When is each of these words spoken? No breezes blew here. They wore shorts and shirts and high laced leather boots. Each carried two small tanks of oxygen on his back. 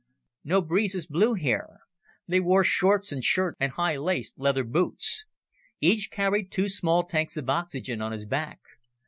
No 0.43 0.61
breezes 0.63 1.05
blew 1.05 1.35
here. 1.35 1.81
They 2.27 2.39
wore 2.39 2.63
shorts 2.63 3.11
and 3.11 3.23
shirts 3.23 3.55
and 3.59 3.73
high 3.73 3.97
laced 3.97 4.33
leather 4.39 4.63
boots. 4.63 5.25
Each 5.79 6.09
carried 6.09 6.51
two 6.51 6.69
small 6.69 7.03
tanks 7.03 7.37
of 7.37 7.47
oxygen 7.51 8.01
on 8.01 8.11
his 8.11 8.25
back. 8.25 8.61